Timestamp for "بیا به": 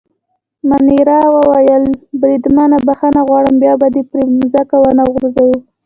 3.63-3.87